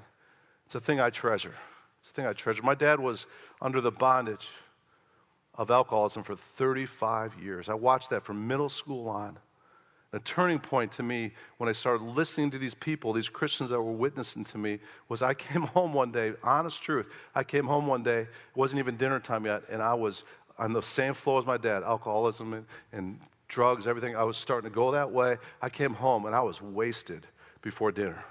[0.66, 1.54] It's a thing I treasure.
[2.00, 2.64] It's a thing I treasure.
[2.64, 3.26] My dad was
[3.62, 4.48] under the bondage
[5.56, 7.70] of alcoholism for 35 years.
[7.70, 9.38] I watched that from middle school on.
[10.16, 13.82] A turning point to me when I started listening to these people, these Christians that
[13.82, 17.08] were witnessing to me, was I came home one day, honest truth.
[17.36, 20.24] I came home one day, it wasn't even dinner time yet, and I was
[20.58, 24.16] on the same floor as my dad alcoholism and, and drugs, everything.
[24.16, 25.38] I was starting to go that way.
[25.62, 27.28] I came home and I was wasted
[27.62, 28.24] before dinner.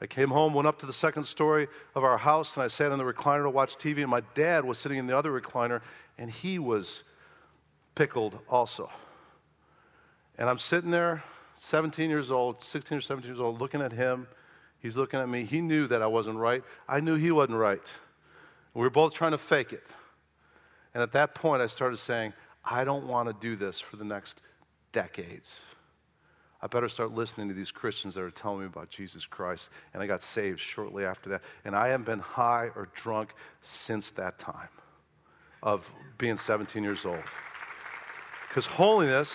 [0.00, 2.92] I came home, went up to the second story of our house, and I sat
[2.92, 5.80] in the recliner to watch TV, and my dad was sitting in the other recliner,
[6.18, 7.02] and he was
[7.96, 8.90] pickled also.
[10.38, 11.22] And I'm sitting there,
[11.56, 14.26] 17 years old, 16 or 17 years old, looking at him.
[14.80, 15.44] He's looking at me.
[15.44, 16.62] He knew that I wasn't right.
[16.88, 17.80] I knew he wasn't right.
[18.74, 19.84] We were both trying to fake it.
[20.92, 22.32] And at that point, I started saying,
[22.64, 24.40] I don't want to do this for the next
[24.92, 25.56] decades.
[26.60, 29.68] I better start listening to these Christians that are telling me about Jesus Christ.
[29.92, 31.42] And I got saved shortly after that.
[31.64, 34.68] And I haven't been high or drunk since that time
[35.62, 37.22] of being 17 years old.
[38.48, 39.30] Because holiness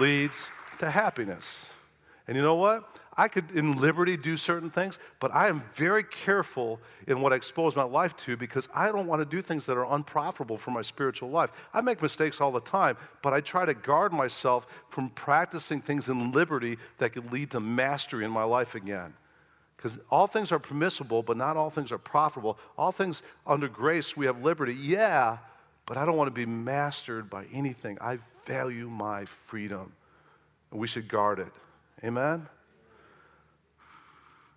[0.00, 0.46] leads
[0.78, 1.66] to happiness.
[2.26, 2.88] And you know what?
[3.16, 7.36] I could, in liberty, do certain things, but I am very careful in what I
[7.36, 10.72] expose my life to because I don't want to do things that are unprofitable for
[10.72, 11.52] my spiritual life.
[11.72, 16.08] I make mistakes all the time, but I try to guard myself from practicing things
[16.08, 19.14] in liberty that could lead to mastery in my life again.
[19.76, 22.58] Because all things are permissible, but not all things are profitable.
[22.76, 25.38] All things under grace, we have liberty, yeah,
[25.86, 27.98] but I don't want to be mastered by anything.
[28.00, 29.92] I value my freedom,
[30.70, 31.52] and we should guard it.
[32.04, 32.46] Amen?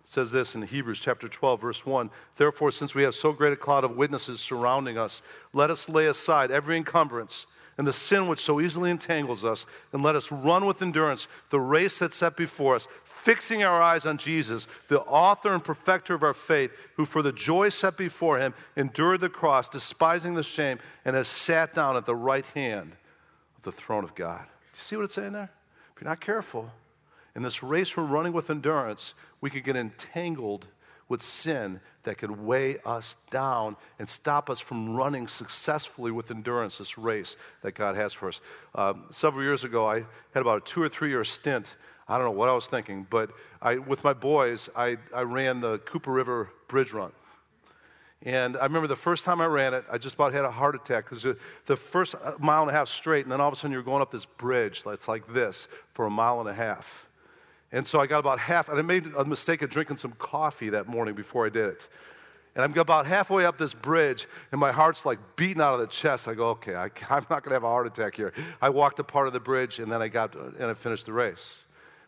[0.02, 3.52] It says this in Hebrews chapter 12, verse 1 Therefore, since we have so great
[3.52, 5.22] a cloud of witnesses surrounding us,
[5.52, 7.46] let us lay aside every encumbrance
[7.78, 11.60] and the sin which so easily entangles us, and let us run with endurance the
[11.60, 16.24] race that's set before us, fixing our eyes on Jesus, the author and perfecter of
[16.24, 20.80] our faith, who for the joy set before him endured the cross, despising the shame,
[21.04, 22.96] and has sat down at the right hand
[23.58, 24.40] of the throne of God.
[24.40, 25.50] Do you see what it's saying there?
[25.94, 26.70] If you're not careful,
[27.34, 30.66] in this race we're running with endurance, we could get entangled
[31.08, 36.78] with sin that could weigh us down and stop us from running successfully with endurance
[36.78, 38.40] this race that God has for us.
[38.74, 41.76] Um, several years ago, I had about a two or three year stint.
[42.08, 45.60] I don't know what I was thinking, but I, with my boys, I, I ran
[45.60, 47.12] the Cooper River Bridge Run.
[48.24, 50.74] And I remember the first time I ran it, I just about had a heart
[50.74, 51.22] attack because
[51.66, 53.82] the first uh, mile and a half straight, and then all of a sudden you're
[53.82, 57.06] going up this bridge that's like this for a mile and a half.
[57.70, 60.70] And so I got about half, and I made a mistake of drinking some coffee
[60.70, 61.88] that morning before I did it.
[62.54, 65.86] And I'm about halfway up this bridge, and my heart's like beating out of the
[65.86, 66.26] chest.
[66.26, 68.32] I go, okay, I, am not going to have a heart attack here.
[68.60, 71.12] I walked a part of the bridge, and then I got and I finished the
[71.12, 71.54] race.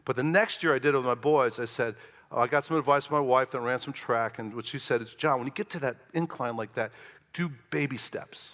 [0.05, 1.61] But the next year I did it with my boys.
[1.61, 1.95] I said,
[2.33, 4.79] Oh, I got some advice from my wife that ran some track, and what she
[4.79, 6.93] said is, John, when you get to that incline like that,
[7.33, 8.51] do baby steps.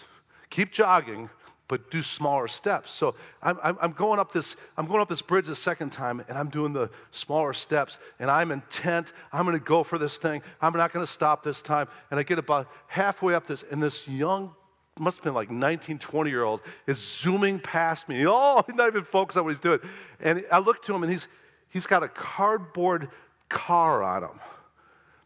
[0.49, 1.29] Keep jogging,
[1.67, 2.91] but do smaller steps.
[2.91, 6.37] So I'm, I'm, going up this, I'm going up this bridge the second time, and
[6.37, 9.13] I'm doing the smaller steps, and I'm intent.
[9.31, 10.41] I'm going to go for this thing.
[10.61, 11.87] I'm not going to stop this time.
[12.09, 14.51] And I get about halfway up this, and this young,
[14.99, 18.25] must have been like 19, 20 year old, is zooming past me.
[18.27, 19.79] Oh, he's not even focused on what he's doing.
[20.19, 21.27] And I look to him, and he's,
[21.69, 23.09] he's got a cardboard
[23.49, 24.39] car on him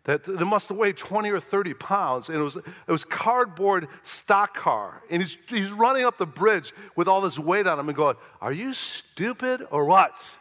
[0.03, 2.29] that, that must have weighed 20 or 30 pounds.
[2.29, 5.03] And it was, it was cardboard stock car.
[5.09, 8.15] And he's, he's running up the bridge with all this weight on him and going,
[8.41, 10.37] Are you stupid or what?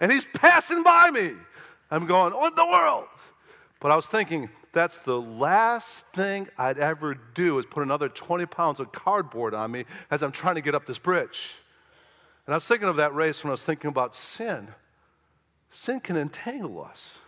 [0.00, 1.32] And he's passing by me.
[1.90, 3.06] I'm going, What in the world?
[3.80, 8.44] But I was thinking, that's the last thing I'd ever do is put another 20
[8.46, 11.52] pounds of cardboard on me as I'm trying to get up this bridge.
[12.46, 14.68] And I was thinking of that race when I was thinking about sin.
[15.70, 17.18] Sin can entangle us.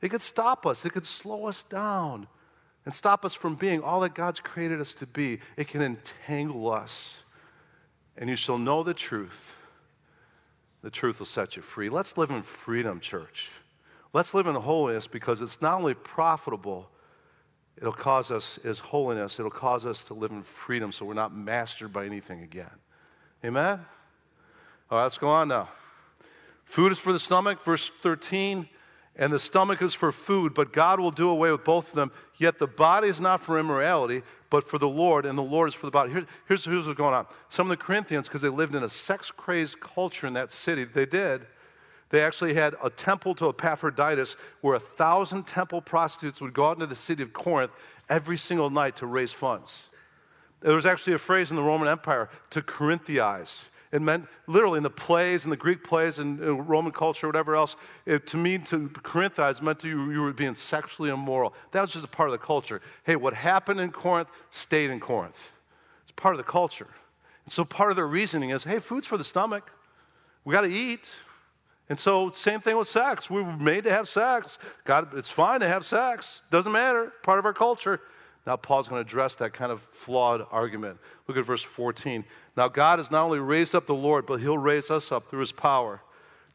[0.00, 2.26] It could stop us, it could slow us down
[2.84, 5.38] and stop us from being all that God's created us to be.
[5.56, 7.16] It can entangle us.
[8.16, 9.38] And you shall know the truth.
[10.82, 11.88] The truth will set you free.
[11.88, 13.50] Let's live in freedom, church.
[14.12, 16.90] Let's live in holiness because it's not only profitable,
[17.78, 21.34] it'll cause us, as holiness, it'll cause us to live in freedom so we're not
[21.34, 22.70] mastered by anything again.
[23.44, 23.80] Amen?
[24.90, 25.68] All right, let's go on now.
[26.72, 28.68] Food is for the stomach, verse 13
[29.16, 32.10] and the stomach is for food, but God will do away with both of them.
[32.38, 35.74] Yet the body is not for immorality, but for the Lord, and the Lord is
[35.74, 36.12] for the body.
[36.12, 37.26] Here, here's, here's what's going on.
[37.50, 40.84] Some of the Corinthians, because they lived in a sex crazed culture in that city,
[40.84, 41.42] they did.
[42.08, 46.76] They actually had a temple to Epaphroditus where a thousand temple prostitutes would go out
[46.76, 47.72] into the city of Corinth
[48.08, 49.88] every single night to raise funds.
[50.60, 53.64] There was actually a phrase in the Roman Empire to Corinthianize.
[53.92, 57.54] It meant literally in the plays, in the Greek plays, and uh, Roman culture, whatever
[57.54, 57.76] else,
[58.06, 61.52] it, to mean to Corinthians meant to you, you were being sexually immoral.
[61.72, 62.80] That was just a part of the culture.
[63.04, 65.50] Hey, what happened in Corinth stayed in Corinth.
[66.02, 66.88] It's part of the culture.
[67.44, 69.70] And so part of their reasoning is hey, food's for the stomach.
[70.44, 71.10] We got to eat.
[71.88, 73.28] And so, same thing with sex.
[73.28, 74.58] We were made to have sex.
[74.84, 76.40] God, it's fine to have sex.
[76.50, 77.12] Doesn't matter.
[77.22, 78.00] Part of our culture.
[78.46, 80.98] Now, Paul's going to address that kind of flawed argument.
[81.28, 82.24] Look at verse 14.
[82.56, 85.40] Now, God has not only raised up the Lord, but he'll raise us up through
[85.40, 86.00] his power.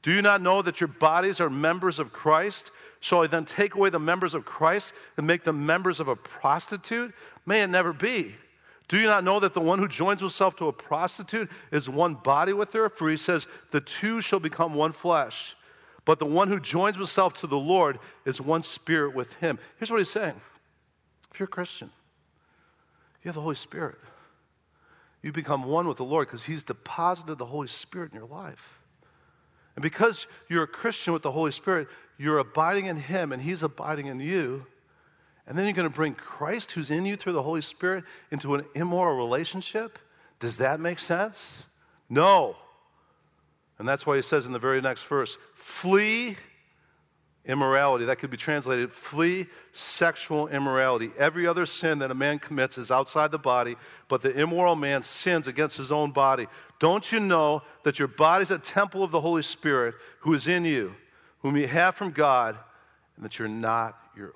[0.02, 2.72] Do you not know that your bodies are members of Christ?
[3.00, 6.16] Shall I then take away the members of Christ and make them members of a
[6.16, 7.14] prostitute?
[7.46, 8.36] May it never be.
[8.90, 12.16] Do you not know that the one who joins himself to a prostitute is one
[12.16, 12.90] body with her?
[12.90, 15.56] For he says, the two shall become one flesh.
[16.06, 19.60] But the one who joins himself to the Lord is one spirit with him.
[19.78, 20.40] Here's what he's saying
[21.46, 21.90] a Christian,
[23.24, 23.98] you have the Holy Spirit.
[25.22, 28.80] You become one with the Lord because He's deposited the Holy Spirit in your life.
[29.76, 33.64] And because you're a Christian with the Holy Spirit, you're abiding in Him and He's
[33.64, 34.66] abiding in you.
[35.46, 38.56] And then you're going to bring Christ, who's in you through the Holy Spirit, into
[38.56, 39.98] an immoral relationship?
[40.40, 41.64] Does that make sense?
[42.10, 42.56] No.
[43.80, 46.38] And that's why he says in the very next verse flee
[47.48, 48.06] immorality.
[48.06, 51.12] That could be translated flee sexual immorality.
[51.18, 53.76] Every other sin that a man commits is outside the body,
[54.10, 56.48] but the immoral man sins against his own body.
[56.80, 60.48] Don't you know that your body is a temple of the Holy Spirit who is
[60.48, 60.94] in you,
[61.40, 62.58] whom you have from God,
[63.16, 64.34] and that you're not your,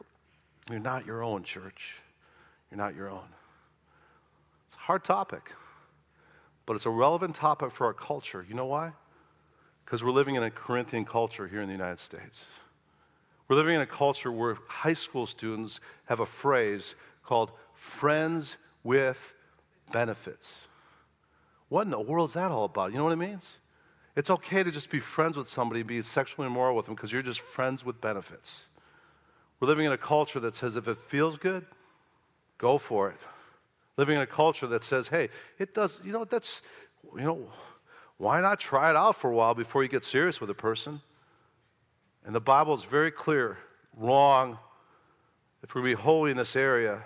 [0.70, 1.96] you're not your own, church?
[2.72, 3.28] You're not your own.
[4.68, 5.52] It's a hard topic,
[6.66, 8.46] but it's a relevant topic for our culture.
[8.48, 8.94] You know why?
[9.84, 12.46] Because we're living in a Corinthian culture here in the United States.
[13.52, 19.18] We're living in a culture where high school students have a phrase called friends with
[19.92, 20.56] benefits.
[21.68, 22.94] What in the world is that all about?
[22.94, 23.58] You know what it means?
[24.16, 27.12] It's okay to just be friends with somebody and be sexually immoral with them because
[27.12, 28.64] you're just friends with benefits.
[29.60, 31.66] We're living in a culture that says if it feels good,
[32.58, 33.20] go for it.
[33.98, 35.28] Living in a culture that says, hey,
[35.60, 36.62] it does, you know, that's,
[37.18, 37.50] you know,
[38.16, 41.02] why not try it out for a while before you get serious with a person?
[42.26, 43.58] And the Bible is very clear
[43.98, 44.58] wrong.
[45.64, 47.04] If we're to be holy in this area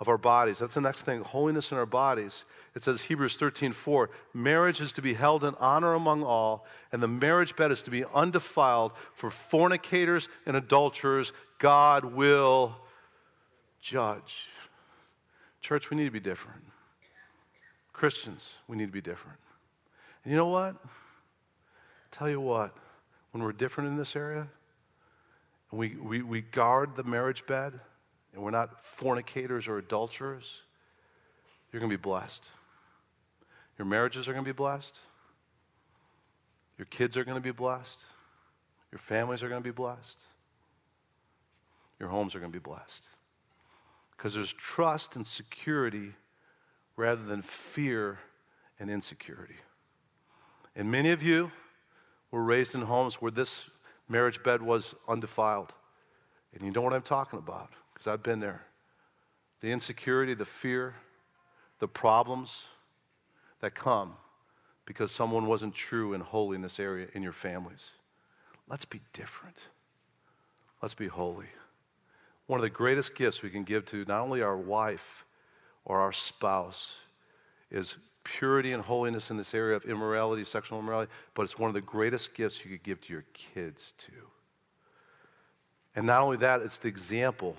[0.00, 2.44] of our bodies, that's the next thing holiness in our bodies.
[2.74, 7.02] It says Hebrews 13 4, marriage is to be held in honor among all, and
[7.02, 11.32] the marriage bed is to be undefiled for fornicators and adulterers.
[11.58, 12.76] God will
[13.80, 14.46] judge.
[15.60, 16.62] Church, we need to be different.
[17.92, 19.38] Christians, we need to be different.
[20.24, 20.76] And you know what?
[22.12, 22.76] Tell you what
[23.38, 24.48] when we're different in this area,
[25.70, 27.72] and we, we, we guard the marriage bed,
[28.34, 30.62] and we're not fornicators or adulterers,
[31.70, 32.48] you're going to be blessed.
[33.78, 34.98] Your marriages are going to be blessed.
[36.78, 38.00] Your kids are going to be blessed.
[38.90, 40.18] Your families are going to be blessed.
[42.00, 43.06] Your homes are going to be blessed.
[44.16, 46.10] Because there's trust and security
[46.96, 48.18] rather than fear
[48.80, 49.54] and insecurity.
[50.74, 51.52] And many of you,
[52.30, 53.64] were raised in homes where this
[54.08, 55.72] marriage bed was undefiled.
[56.54, 58.62] And you know what I'm talking about, because I've been there.
[59.60, 60.94] The insecurity, the fear,
[61.78, 62.62] the problems
[63.60, 64.14] that come
[64.88, 67.90] because someone wasn't true and holy in this area in your families.
[68.68, 69.58] Let's be different.
[70.80, 71.44] Let's be holy.
[72.46, 75.26] One of the greatest gifts we can give to not only our wife
[75.84, 76.94] or our spouse
[77.70, 77.96] is
[78.36, 81.80] purity and holiness in this area of immorality, sexual immorality, but it's one of the
[81.80, 84.12] greatest gifts you could give to your kids, too.
[85.96, 87.56] And not only that, it's the example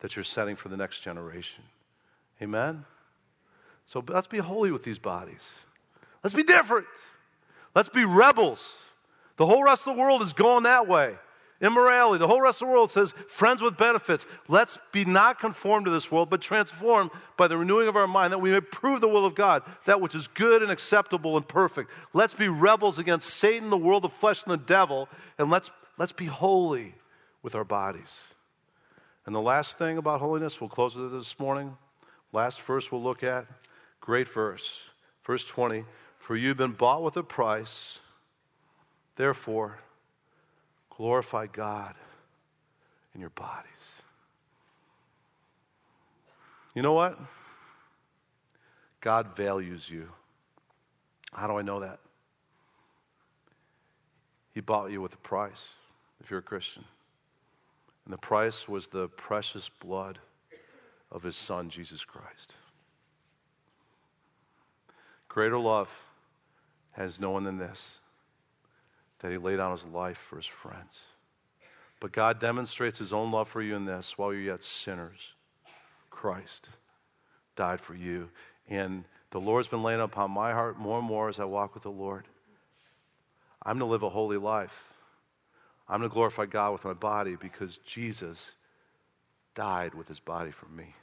[0.00, 1.64] that you're setting for the next generation.
[2.42, 2.84] Amen?
[3.86, 5.50] So let's be holy with these bodies.
[6.22, 6.86] Let's be different.
[7.74, 8.60] Let's be rebels.
[9.36, 11.14] The whole rest of the world is going that way
[11.60, 12.18] immorality.
[12.18, 14.26] The whole rest of the world says friends with benefits.
[14.48, 18.32] Let's be not conformed to this world, but transformed by the renewing of our mind
[18.32, 21.46] that we may prove the will of God, that which is good and acceptable and
[21.46, 21.90] perfect.
[22.12, 26.12] Let's be rebels against Satan, the world, the flesh, and the devil, and let's, let's
[26.12, 26.94] be holy
[27.42, 28.20] with our bodies.
[29.26, 31.76] And the last thing about holiness, we'll close with it this morning.
[32.32, 33.46] Last verse we'll look at.
[34.00, 34.80] Great verse.
[35.24, 35.84] Verse 20.
[36.18, 37.98] For you've been bought with a price.
[39.16, 39.78] Therefore,
[41.00, 41.94] glorify God
[43.14, 43.70] in your bodies.
[46.74, 47.18] You know what?
[49.00, 50.10] God values you.
[51.32, 52.00] How do I know that?
[54.52, 55.68] He bought you with a price,
[56.22, 56.84] if you're a Christian.
[58.04, 60.18] And the price was the precious blood
[61.10, 62.52] of his son, Jesus Christ.
[65.28, 65.88] Greater love
[66.92, 67.99] has no one than this
[69.20, 70.98] that he laid down his life for his friends.
[72.00, 75.34] But God demonstrates his own love for you in this while you're yet sinners.
[76.10, 76.68] Christ
[77.56, 78.30] died for you.
[78.68, 81.82] And the Lord's been laying upon my heart more and more as I walk with
[81.82, 82.24] the Lord.
[83.62, 84.84] I'm to live a holy life.
[85.88, 88.52] I'm to glorify God with my body because Jesus
[89.54, 90.94] died with his body for me.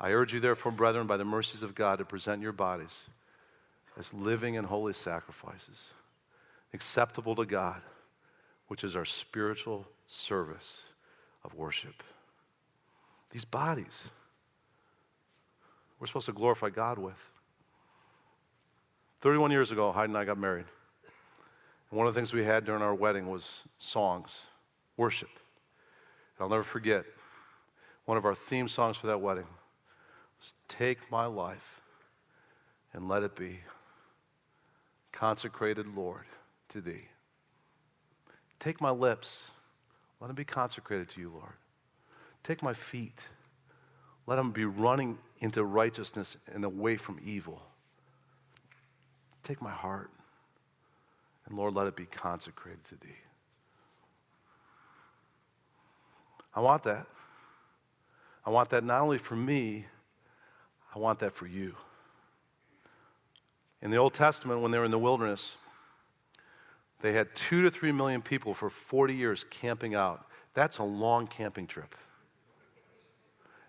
[0.00, 3.02] I urge you, therefore, brethren, by the mercies of God, to present your bodies
[3.98, 5.82] as living and holy sacrifices
[6.74, 7.80] acceptable to God,
[8.66, 10.82] which is our spiritual service
[11.44, 12.02] of worship.
[13.30, 14.02] These bodies,
[15.98, 17.14] we're supposed to glorify God with.
[19.20, 20.66] 31 years ago, Heidi and I got married.
[21.90, 24.38] And one of the things we had during our wedding was songs,
[24.96, 25.30] worship.
[26.40, 27.04] I'll never forget
[28.04, 29.46] one of our theme songs for that wedding
[30.40, 31.80] was Take My Life
[32.92, 33.60] and Let It Be.
[35.12, 36.26] Consecrated Lord
[36.74, 37.06] to thee.
[38.60, 39.38] Take my lips.
[40.20, 41.52] Let them be consecrated to you, Lord.
[42.42, 43.20] Take my feet.
[44.26, 47.62] Let them be running into righteousness and away from evil.
[49.42, 50.10] Take my heart.
[51.46, 53.16] And Lord, let it be consecrated to thee.
[56.54, 57.06] I want that.
[58.46, 59.86] I want that not only for me,
[60.94, 61.74] I want that for you.
[63.82, 65.56] In the Old Testament, when they were in the wilderness,
[67.04, 70.26] they had two to three million people for 40 years camping out.
[70.54, 71.94] That's a long camping trip.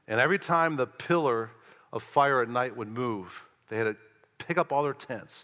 [0.07, 1.51] And every time the pillar
[1.91, 3.27] of fire at night would move,
[3.67, 3.97] they had to
[4.37, 5.43] pick up all their tents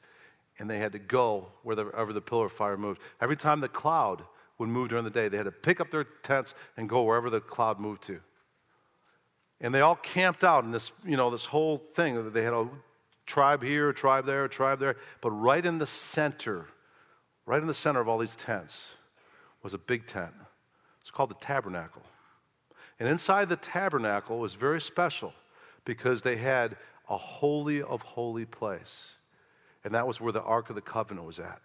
[0.58, 3.02] and they had to go wherever the pillar of fire moved.
[3.20, 4.24] Every time the cloud
[4.58, 7.30] would move during the day, they had to pick up their tents and go wherever
[7.30, 8.22] the cloud moved to.
[9.60, 12.32] And they all camped out in this, you know, this whole thing.
[12.32, 12.70] They had a
[13.26, 14.96] tribe here, a tribe there, a tribe there.
[15.20, 16.68] But right in the center,
[17.52, 18.82] right in the center of all these tents
[19.62, 20.32] was a big tent.
[21.02, 22.02] It's called the tabernacle.
[22.98, 25.34] And inside the tabernacle was very special
[25.84, 26.78] because they had
[27.10, 29.16] a holy of holy place.
[29.84, 31.62] And that was where the Ark of the Covenant was at.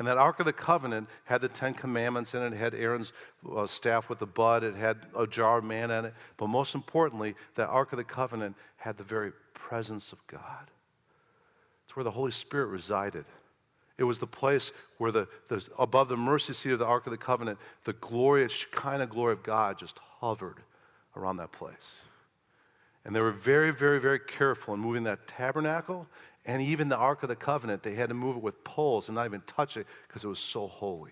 [0.00, 2.52] And that Ark of the Covenant had the Ten Commandments in it.
[2.52, 3.12] It had Aaron's
[3.56, 4.64] uh, staff with the bud.
[4.64, 6.14] It had a jar of manna in it.
[6.36, 10.68] But most importantly, that Ark of the Covenant had the very presence of God.
[11.84, 13.24] It's where the Holy Spirit resided.
[13.98, 17.12] It was the place where the, the above the mercy seat of the Ark of
[17.12, 20.58] the Covenant, the glorious kind of glory of God just hovered
[21.16, 21.94] around that place.
[23.04, 26.06] And they were very, very, very careful in moving that tabernacle
[26.46, 29.16] and even the Ark of the Covenant, they had to move it with poles and
[29.16, 31.10] not even touch it because it was so holy.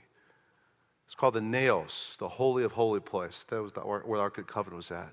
[1.07, 3.45] It's called the Naos, the Holy of Holy place.
[3.51, 5.13] That was the, where the Ark of the Covenant was at.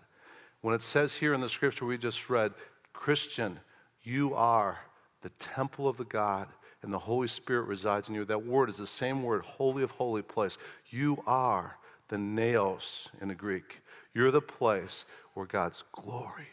[0.61, 2.53] When it says here in the scripture we just read,
[2.93, 3.59] Christian,
[4.03, 4.77] you are
[5.23, 6.47] the temple of the God,
[6.83, 8.25] and the Holy Spirit resides in you.
[8.25, 10.57] That word is the same word, holy of holy place.
[10.89, 11.77] You are
[12.07, 13.81] the naos in the Greek.
[14.13, 16.49] You're the place where God's glory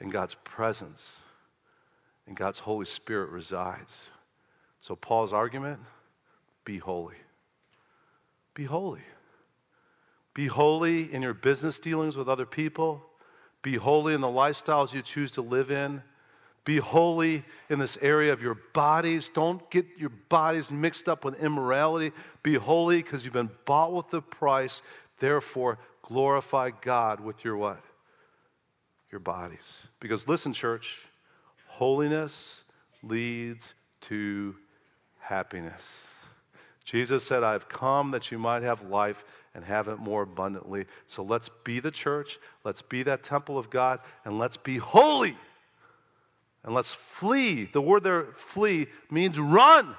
[0.00, 1.16] and God's presence
[2.26, 3.94] and God's Holy Spirit resides.
[4.80, 5.80] So, Paul's argument
[6.64, 7.16] be holy.
[8.54, 9.02] Be holy.
[10.34, 13.02] Be holy in your business dealings with other people.
[13.62, 16.02] Be holy in the lifestyles you choose to live in.
[16.66, 19.30] Be holy in this area of your bodies.
[19.32, 22.12] Don't get your bodies mixed up with immorality.
[22.42, 24.82] Be holy because you've been bought with the price.
[25.18, 27.82] Therefore, glorify God with your what?
[29.10, 29.86] Your bodies.
[30.00, 31.00] Because listen, church,
[31.76, 32.64] Holiness
[33.02, 34.56] leads to
[35.18, 35.82] happiness.
[36.84, 40.86] Jesus said, I've come that you might have life and have it more abundantly.
[41.06, 45.36] So let's be the church, let's be that temple of God, and let's be holy.
[46.66, 47.70] And let's flee.
[47.72, 49.96] The word there, flee, means run.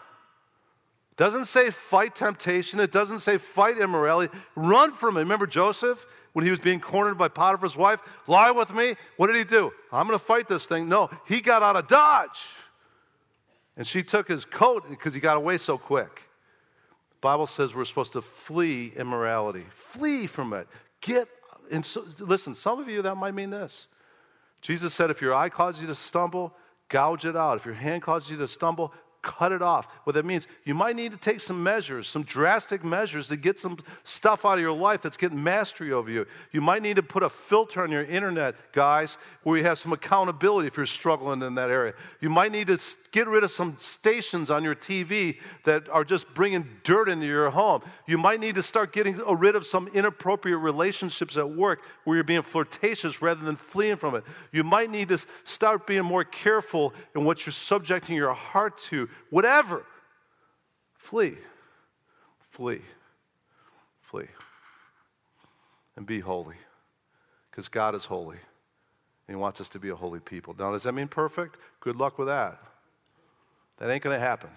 [1.15, 4.37] Doesn't say fight temptation, it doesn't say fight immorality.
[4.55, 5.21] Run from it.
[5.21, 6.05] Remember Joseph?
[6.37, 7.99] when he was being cornered by Potiphar's wife?
[8.27, 8.95] Lie with me?
[9.15, 9.71] What did he do?
[9.91, 10.87] I'm going to fight this thing.
[10.87, 12.45] No, he got out of Dodge.
[13.75, 16.21] And she took his coat because he got away so quick.
[17.09, 19.65] The Bible says we're supposed to flee immorality.
[19.93, 20.67] Flee from it.
[21.01, 21.27] Get,
[21.71, 23.87] and so, listen, some of you, that might mean this.
[24.61, 26.53] Jesus said, if your eye causes you to stumble,
[26.89, 27.57] gouge it out.
[27.57, 29.87] If your hand causes you to stumble, cut it off.
[30.03, 33.59] What that means, you might need to take some measures, some drastic measures to get
[33.59, 36.25] some stuff out of your life that's getting mastery over you.
[36.51, 39.93] You might need to put a filter on your internet, guys, where you have some
[39.93, 41.93] accountability if you're struggling in that area.
[42.21, 42.79] You might need to
[43.11, 47.49] get rid of some stations on your TV that are just bringing dirt into your
[47.49, 47.81] home.
[48.07, 52.23] You might need to start getting rid of some inappropriate relationships at work where you're
[52.23, 54.23] being flirtatious rather than fleeing from it.
[54.51, 59.09] You might need to start being more careful in what you're subjecting your heart to
[59.29, 59.85] whatever.
[60.95, 61.37] Flee.
[62.51, 62.81] Flee.
[64.01, 64.27] Flee.
[65.95, 66.55] And be holy.
[67.49, 68.37] Because God is holy.
[69.27, 70.55] And He wants us to be a holy people.
[70.57, 71.57] Now, does that mean perfect?
[71.79, 72.61] Good luck with that.
[73.77, 74.49] That ain't going to happen.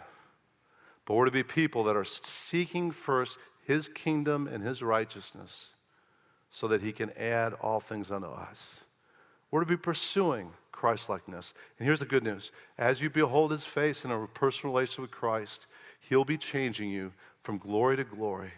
[1.05, 5.69] But we're to be people that are seeking first His kingdom and His righteousness
[6.51, 8.81] so that He can add all things unto us.
[9.51, 11.55] We're to be pursuing Christlikeness.
[11.79, 15.11] And here's the good news as you behold his face in a personal relationship with
[15.11, 15.67] Christ,
[16.09, 17.13] he'll be changing you
[17.43, 18.53] from glory to glory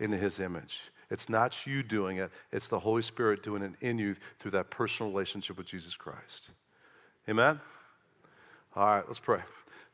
[0.00, 0.80] into his image.
[1.10, 4.70] It's not you doing it, it's the Holy Spirit doing it in you through that
[4.70, 6.50] personal relationship with Jesus Christ.
[7.28, 7.60] Amen?
[8.74, 9.40] All right, let's pray.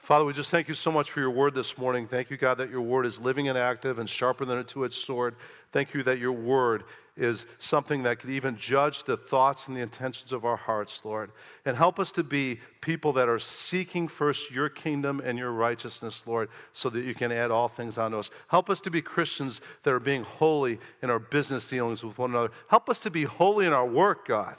[0.03, 2.07] Father, we just thank you so much for your word this morning.
[2.07, 4.85] Thank you, God, that your word is living and active and sharper than a two
[4.85, 5.37] edged sword.
[5.73, 6.85] Thank you that your word
[7.17, 11.31] is something that could even judge the thoughts and the intentions of our hearts, Lord.
[11.67, 16.25] And help us to be people that are seeking first your kingdom and your righteousness,
[16.27, 18.31] Lord, so that you can add all things onto us.
[18.49, 22.31] Help us to be Christians that are being holy in our business dealings with one
[22.31, 22.53] another.
[22.69, 24.57] Help us to be holy in our work, God.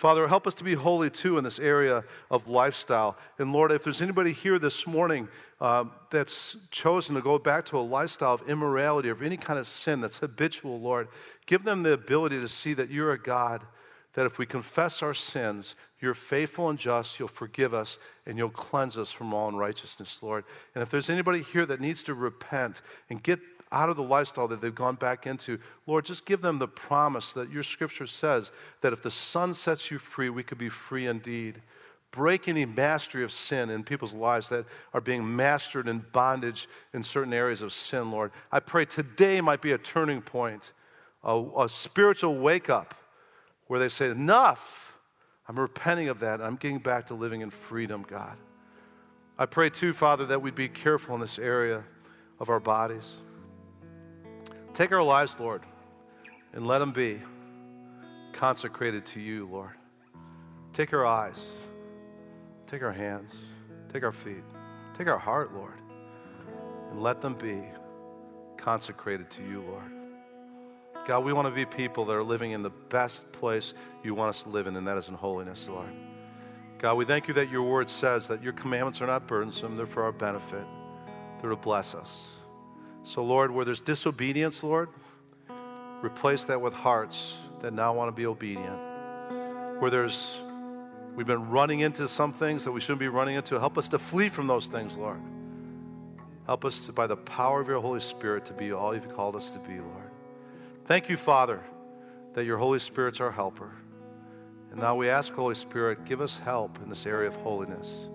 [0.00, 3.18] Father, help us to be holy too in this area of lifestyle.
[3.38, 5.28] And Lord, if there's anybody here this morning
[5.60, 9.58] uh, that's chosen to go back to a lifestyle of immorality or of any kind
[9.58, 11.08] of sin that's habitual, Lord,
[11.44, 13.62] give them the ability to see that you're a God,
[14.14, 18.48] that if we confess our sins, you're faithful and just, you'll forgive us, and you'll
[18.48, 20.44] cleanse us from all unrighteousness, Lord.
[20.74, 22.80] And if there's anybody here that needs to repent
[23.10, 23.38] and get
[23.72, 25.58] out of the lifestyle that they've gone back into.
[25.86, 28.50] Lord, just give them the promise that your scripture says
[28.80, 31.62] that if the Son sets you free, we could be free indeed.
[32.10, 37.04] Break any mastery of sin in people's lives that are being mastered in bondage in
[37.04, 38.32] certain areas of sin, Lord.
[38.50, 40.72] I pray today might be a turning point,
[41.22, 42.94] a, a spiritual wake up
[43.68, 44.88] where they say, Enough.
[45.48, 46.40] I'm repenting of that.
[46.40, 48.36] I'm getting back to living in freedom, God.
[49.36, 51.82] I pray too, Father, that we'd be careful in this area
[52.38, 53.14] of our bodies.
[54.74, 55.62] Take our lives, Lord,
[56.52, 57.20] and let them be
[58.32, 59.72] consecrated to you, Lord.
[60.72, 61.40] Take our eyes,
[62.66, 63.34] take our hands,
[63.92, 64.44] take our feet,
[64.96, 65.78] take our heart, Lord,
[66.90, 67.62] and let them be
[68.56, 69.92] consecrated to you, Lord.
[71.06, 74.30] God, we want to be people that are living in the best place you want
[74.30, 75.90] us to live in, and that is in holiness, Lord.
[76.78, 79.86] God, we thank you that your word says that your commandments are not burdensome, they're
[79.86, 80.64] for our benefit,
[81.40, 82.24] they're to bless us.
[83.02, 84.88] So, Lord, where there's disobedience, Lord,
[86.02, 88.78] replace that with hearts that now want to be obedient.
[89.80, 90.42] Where there's
[91.16, 93.98] we've been running into some things that we shouldn't be running into, help us to
[93.98, 95.20] flee from those things, Lord.
[96.46, 99.36] Help us to, by the power of your Holy Spirit to be all you've called
[99.36, 100.10] us to be, Lord.
[100.86, 101.60] Thank you, Father,
[102.34, 103.70] that your Holy Spirit's our helper.
[104.70, 108.08] And now we ask, Holy Spirit, give us help in this area of holiness.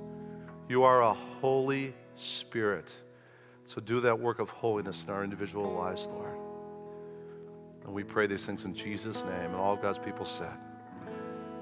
[0.68, 2.92] You are a Holy Spirit.
[3.66, 6.38] So do that work of holiness in our individual lives, Lord.
[7.84, 9.52] And we pray these things in Jesus' name.
[9.52, 10.54] And all God's people said,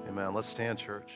[0.08, 0.34] Amen.
[0.34, 1.12] Let's stand, church.